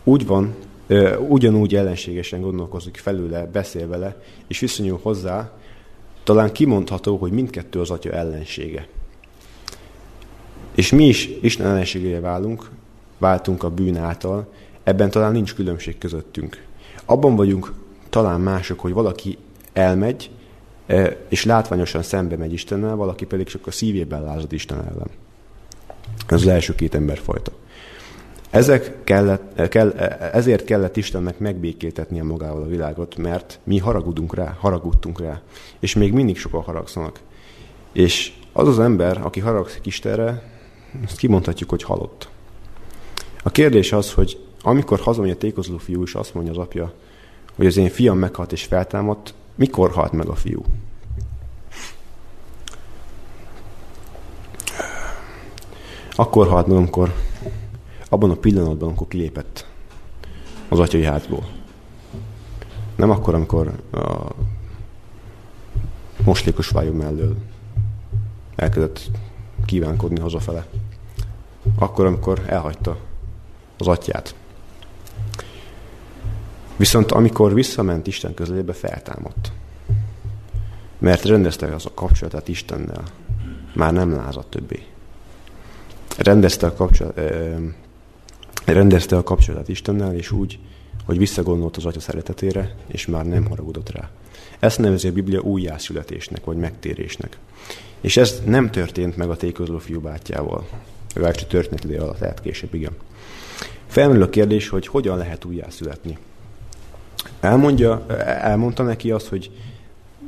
[0.04, 0.56] Úgy van,
[1.28, 5.52] ugyanúgy ellenségesen gondolkozik felőle, beszél vele, és viszonyul hozzá,
[6.24, 8.88] talán kimondható, hogy mindkettő az atya ellensége.
[10.76, 12.70] És mi is Isten ellenségére válunk,
[13.18, 16.66] váltunk a bűn által, ebben talán nincs különbség közöttünk.
[17.06, 17.74] Abban vagyunk
[18.10, 19.38] talán mások, hogy valaki
[19.74, 20.30] elmegy,
[21.30, 25.10] és látványosan szembe megy Istennel, valaki pedig csak a szívében lázad Isten ellen.
[26.28, 27.52] Ez az első két emberfajta.
[28.50, 29.92] Ezek kellett, kell,
[30.32, 35.42] ezért kellett Istennek megbékéltetnie magával a világot, mert mi haragudunk rá, haragudtunk rá,
[35.80, 37.20] és még mindig sokan haragszanak.
[37.92, 40.52] És az az ember, aki haragszik Istenre,
[41.06, 42.30] azt kimondhatjuk, hogy halott.
[43.44, 46.94] A kérdés az, hogy amikor hazamegy a tékozló fiú, és azt mondja az apja,
[47.56, 50.64] hogy az én fiam meghalt és feltámadt, mikor halt meg a fiú?
[56.16, 57.14] Akkor halt meg, amikor
[58.10, 59.68] abban a pillanatban, amikor kilépett
[60.70, 61.48] az atyai házból.
[62.96, 64.36] Nem akkor, amikor a
[66.24, 67.36] moslékos vájú mellől
[68.56, 69.10] elkezdett
[69.66, 70.66] kívánkodni hazafele.
[71.80, 72.98] Akkor, amikor elhagyta
[73.78, 74.36] az atyát.
[76.76, 79.52] Viszont amikor visszament Isten közelébe, feltámadt.
[80.98, 83.04] Mert rendezte az a kapcsolatát Istennel.
[83.74, 84.84] Már nem lázadt többé.
[86.18, 87.20] Rendezte a, kapcsolat,
[88.66, 90.60] rendezte a kapcsolatát Istennel, és úgy,
[91.06, 94.10] hogy visszagondolt az Atya szeretetére, és már nem haragudott rá.
[94.60, 97.38] Ezt nevezi a Biblia újjászületésnek, vagy megtérésnek.
[98.02, 100.68] És ez nem történt meg a tékozló fiú bátyjával.
[101.14, 102.96] Legalábbis történet ide alatt lehet később, igen.
[103.88, 106.18] Felmerül a kérdés, hogy hogyan lehet újjászületni.
[107.44, 108.06] Elmondja,
[108.42, 109.52] elmondta neki azt, hogy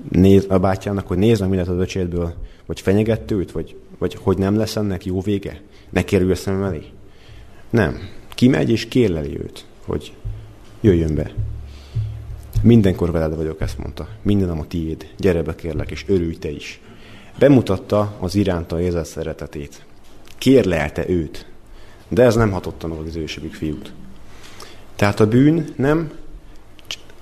[0.09, 2.33] néz, a bátyjának, hogy nézd meg mindent az öcsédből,
[2.65, 5.61] vagy fenyegett őt, vagy, vagy hogy nem lesz ennek jó vége?
[5.89, 6.83] Ne kerülj a szemem elé?
[7.69, 7.99] Nem.
[8.29, 10.13] Kimegy és kérleli őt, hogy
[10.81, 11.33] jöjjön be.
[12.61, 14.07] Mindenkor veled vagyok, ezt mondta.
[14.21, 15.07] Mindenem a tiéd.
[15.17, 16.81] Gyere be kérlek, és örülj te is.
[17.39, 19.85] Bemutatta az iránta érzett szeretetét.
[20.37, 21.45] Kérlelte őt.
[22.07, 23.91] De ez nem hatotta meg az ősebbik fiút.
[24.95, 26.11] Tehát a bűn nem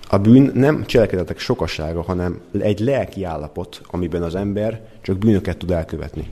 [0.07, 5.71] a bűn nem cselekedetek sokasága, hanem egy lelki állapot, amiben az ember csak bűnöket tud
[5.71, 6.29] elkövetni.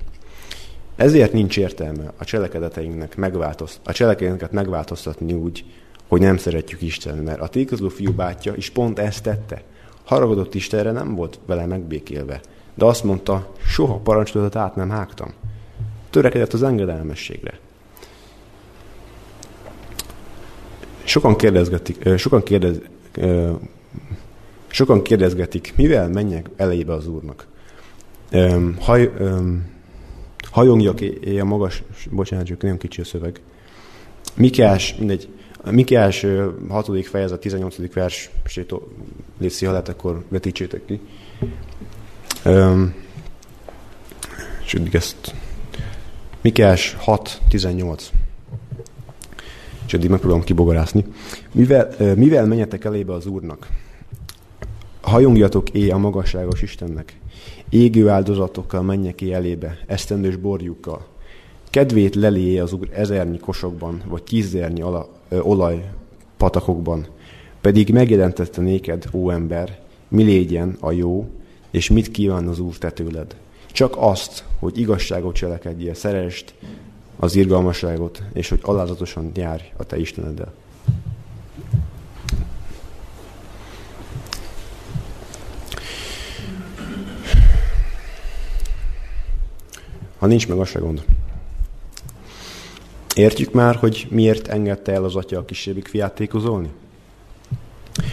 [0.95, 5.65] Ezért nincs értelme a cselekedeteinknek megváltozt, a cselekedeteket megváltoztatni úgy,
[6.07, 9.61] hogy nem szeretjük Isten, mert a tékozló fiú bátyja is pont ezt tette.
[10.03, 12.41] Haragodott Istenre, nem volt vele megbékélve,
[12.73, 15.33] de azt mondta, soha parancsolatot át nem hágtam.
[16.09, 17.59] Törekedett az engedelmességre.
[21.03, 22.79] Sokan kérdezgetik, sokan kérdez,
[24.67, 27.47] sokan kérdezgetik, mivel menjek elejébe az Úrnak.
[28.79, 29.11] Haj,
[30.51, 33.41] hajongjak é a magas, bocsánat, csak nem kicsi a szöveg.
[34.35, 35.27] Mikás, mindegy,
[35.69, 36.25] Mikás
[36.69, 37.05] 6.
[37.05, 37.93] fejezet, 18.
[37.93, 38.29] vers,
[39.37, 40.99] légy ha lehet, akkor vetítsétek ki.
[42.45, 42.93] Um,
[44.65, 45.33] és ezt
[46.41, 48.11] Mikás 6, 18
[49.91, 51.05] és eddig megpróbálom kibogarászni.
[51.51, 53.67] Mivel, mivel menjetek elébe az Úrnak?
[55.01, 57.19] Hajongjatok éj a magasságos Istennek.
[57.69, 61.05] Égő áldozatokkal menjek ki elébe, esztendős borjukkal.
[61.69, 65.89] Kedvét leléje az Úr ezernyi kosokban, vagy tízernyi ala, ö, olaj
[66.37, 67.07] patakokban.
[67.61, 71.29] Pedig megjelentette néked, ó ember, mi légyen a jó,
[71.71, 73.35] és mit kíván az Úr te tőled.
[73.71, 76.53] Csak azt, hogy igazságot cselekedjél, szerest,
[77.21, 80.53] az irgalmasságot, és hogy alázatosan járj a te Isteneddel.
[90.17, 91.03] Ha nincs meg, az se gond.
[93.15, 96.69] Értjük már, hogy miért engedte el az atya a kisebbik fiát tékozolni?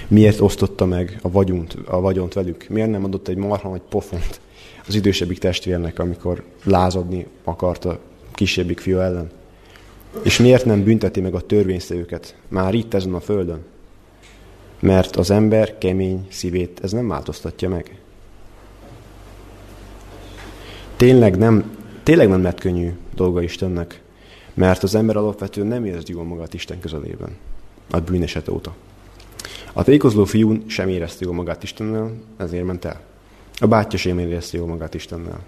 [0.09, 2.67] Miért osztotta meg a vagyont, a vagyont velük?
[2.69, 4.41] Miért nem adott egy marha egy pofont
[4.87, 7.99] az idősebbik testvérnek, amikor lázadni akarta
[8.39, 9.31] kisebbik fiú ellen?
[10.23, 13.65] És miért nem bünteti meg a törvényszevőket már itt ezen a földön?
[14.81, 17.99] mert az ember kemény szívét ez nem változtatja meg.
[20.97, 24.03] Tényleg nem, tényleg nem lett könnyű dolga Istennek,
[24.55, 27.37] mert az ember alapvetően nem érzi jól magát Isten közelében,
[27.91, 28.75] a bűneset óta.
[29.73, 33.01] A tékozló fiú sem érezte jól magát Istennel, ezért ment el.
[33.59, 35.41] A bátyja sem érezte jól magát Istennel.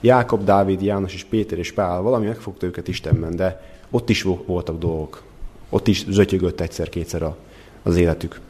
[0.00, 4.78] Jákob, Dávid, János és Péter és Pál valami megfogta őket Istenben, de ott is voltak
[4.78, 5.22] dolgok.
[5.68, 7.34] Ott is zötyögött egyszer-kétszer
[7.82, 8.40] az életük.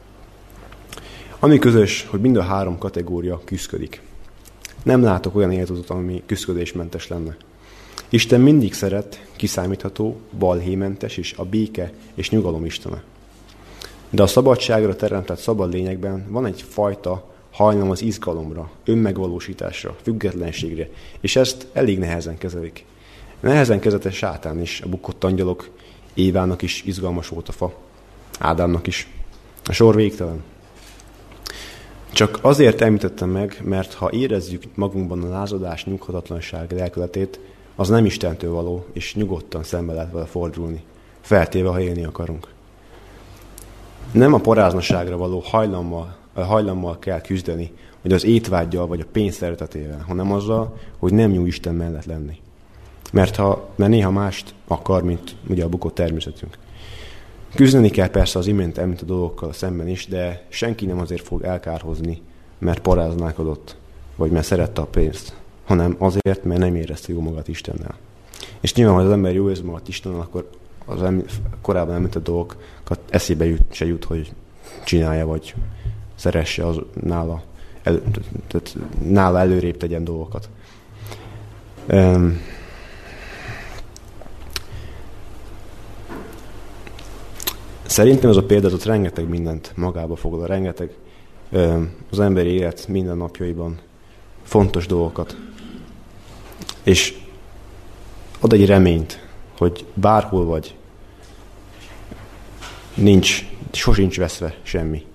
[1.39, 4.01] Ami közös, hogy mind a három kategória küzdik.
[4.83, 7.37] Nem látok olyan életutat, ami küzdködésmentes lenne.
[8.09, 13.03] Isten mindig szeret, kiszámítható, balhémentes és a béke és nyugalom istene.
[14.09, 20.89] De a szabadságra teremtett szabad lényekben van egy fajta hajlam az izgalomra, önmegvalósításra, függetlenségre,
[21.21, 22.85] és ezt elég nehezen kezelik.
[23.39, 25.69] Nehezen kezete sátán is, a bukott angyalok,
[26.13, 27.73] Évának is izgalmas volt a fa,
[28.39, 29.09] Ádámnak is.
[29.65, 30.43] A sor végtelen.
[32.11, 37.39] Csak azért említettem meg, mert ha érezzük magunkban a lázadás, nyughatatlanság lelkületét,
[37.75, 40.83] az nem Istentől való, és nyugodtan szembe lehet vele fordulni,
[41.21, 42.47] feltéve, ha élni akarunk.
[44.11, 47.71] Nem a paráznaságra való hajlammal, hajlammal kell küzdeni,
[48.01, 52.37] hogy az étvágyjal vagy a pénz szeretetével, hanem azzal, hogy nem jó Isten mellett lenni.
[53.11, 56.57] Mert, ha, mert néha mást akar, mint ugye a bukott természetünk.
[57.55, 62.21] Küzdeni kell persze az imént említett dolgokkal szemben is, de senki nem azért fog elkárhozni,
[62.57, 63.77] mert paráználkodott,
[64.15, 67.95] vagy mert szerette a pénzt, hanem azért, mert nem érezte jó magát Istennel.
[68.61, 70.49] És nyilván, ha az ember jó érzi magát Istennel, akkor
[70.85, 71.29] az em-
[71.61, 74.33] korábban említett dolgokat eszébe jut, se jut, hogy
[74.83, 75.53] csinálja, vagy
[76.21, 77.43] szeresse az nála,
[77.83, 78.01] el,
[78.47, 80.49] tehát nála előrébb tegyen dolgokat.
[81.89, 82.39] Um,
[87.85, 90.93] Szerintem ez a példázatot rengeteg mindent magába foglal, rengeteg
[92.11, 93.79] az emberi élet minden napjaiban
[94.43, 95.37] fontos dolgokat.
[96.83, 97.17] És
[98.39, 100.75] ad egy reményt, hogy bárhol vagy,
[102.93, 105.05] nincs, sosincs veszve semmi.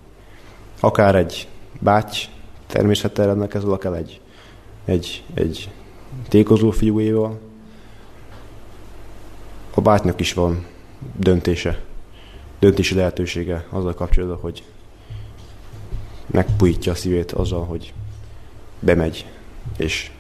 [0.81, 1.49] Akár egy
[1.81, 2.17] báty
[2.67, 4.21] természettel rendelkező, akár egy,
[4.85, 5.71] egy, egy
[6.29, 7.39] tékozó fiúéval,
[9.75, 10.67] a bátynak is van
[11.17, 11.81] döntése
[12.59, 14.65] döntési lehetősége azzal kapcsolatban, hogy
[16.27, 17.93] megpújítja a szívét azzal, hogy
[18.81, 19.27] bemegy,
[19.77, 20.11] és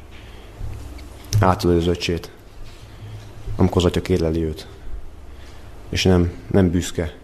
[1.40, 2.30] átadja az öcsét,
[3.56, 4.66] amikor az atya kérleli őt.
[5.88, 7.14] És nem, nem büszke,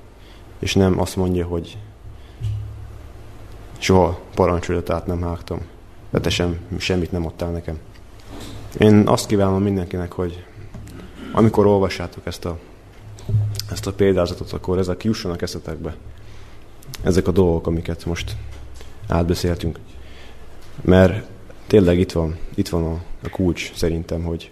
[0.59, 1.79] és nem azt mondja, hogy
[3.83, 5.61] soha parancsolat át nem hágtam,
[6.11, 7.79] de sem, semmit nem adtál nekem.
[8.79, 10.45] Én azt kívánom mindenkinek, hogy
[11.33, 12.59] amikor olvassátok ezt a
[13.71, 15.97] ezt a példázatot, akkor ezek jussanak eszetekbe.
[17.03, 18.37] Ezek a dolgok, amiket most
[19.09, 19.79] átbeszéltünk.
[20.81, 21.27] Mert
[21.67, 24.51] tényleg itt van, itt van a, a kulcs szerintem, hogy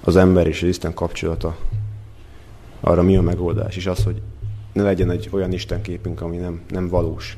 [0.00, 1.56] az ember és az Isten kapcsolata
[2.80, 4.22] arra mi a megoldás, és az, hogy
[4.72, 7.36] ne legyen egy olyan Isten képünk, ami nem, nem valós.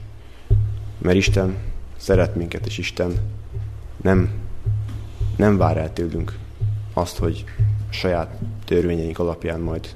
[1.03, 1.57] Mert Isten
[1.97, 3.21] szeret minket, és Isten
[4.03, 4.31] nem,
[5.37, 6.39] nem vár el tőlünk
[6.93, 7.45] azt, hogy
[7.91, 9.95] saját törvényeink alapján majd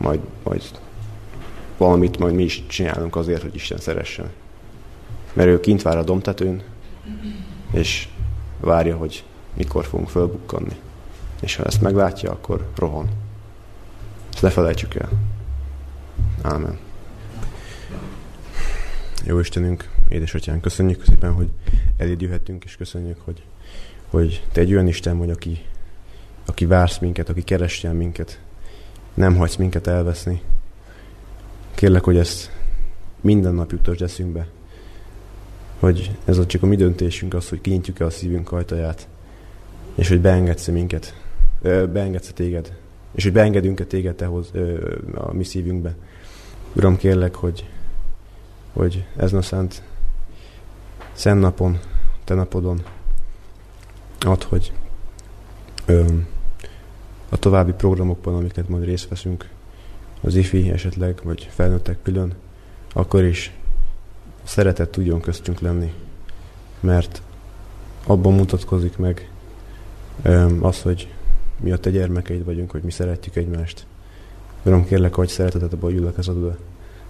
[0.00, 0.62] majd, majd
[1.76, 4.30] valamit majd mi is csinálunk azért, hogy Isten szeressen.
[5.32, 6.62] Mert ő kint vár a domtetőn,
[7.72, 8.08] és
[8.60, 9.24] várja, hogy
[9.54, 10.76] mikor fogunk fölbukkanni.
[11.40, 13.08] És ha ezt meglátja, akkor rohan.
[14.32, 15.08] Ezt ne felejtsük el.
[16.42, 16.78] Ámen.
[19.24, 21.48] Jó Istenünk, édesatyán, köszönjük szépen, hogy
[21.96, 23.42] eléd jöhetünk, és köszönjük, hogy,
[24.06, 25.64] hogy te egy olyan Isten vagy, aki,
[26.46, 28.40] aki vársz minket, aki keresjen minket,
[29.14, 30.42] nem hagysz minket elveszni.
[31.74, 32.50] Kérlek, hogy ezt
[33.20, 34.46] minden nap jutasd eszünkbe,
[35.78, 39.08] hogy ez a csak a mi döntésünk az, hogy kinyitjuk-e a szívünk ajtaját,
[39.94, 41.14] és hogy beengedsz minket,
[41.92, 42.76] beengedsz téged,
[43.14, 44.50] és hogy beengedünk-e téged tehoz,
[45.14, 45.96] a mi szívünkbe.
[46.72, 47.64] Uram, kérlek, hogy,
[48.72, 49.82] hogy ezen a szent,
[51.12, 51.78] szent napon,
[52.24, 52.82] te napodon
[54.20, 54.72] ad, hogy
[55.86, 56.26] öm,
[57.28, 59.48] a további programokban, amiket majd részt veszünk,
[60.20, 62.34] az ifi esetleg, vagy felnőttek külön,
[62.92, 63.52] akkor is
[64.42, 65.92] szeretet tudjon köztünk lenni.
[66.80, 67.22] Mert
[68.06, 69.30] abban mutatkozik meg
[70.60, 71.12] az, hogy
[71.60, 73.86] mi a te gyermekeid vagyunk, hogy mi szeretjük egymást.
[74.62, 76.56] Uram, kérlek, hogy szeretetet abban gyülekezetbe.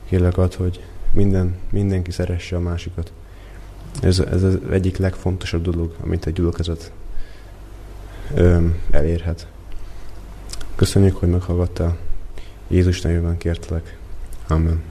[0.09, 3.13] Kérlek ad, hogy minden, mindenki szeresse a másikat.
[4.03, 6.93] Ez, ez az egyik legfontosabb dolog, amit egy gyülekezet
[8.91, 9.47] elérhet.
[10.75, 11.97] Köszönjük, hogy meghallgattál.
[12.69, 13.99] Jézus nevében kértelek.
[14.49, 14.83] Amen.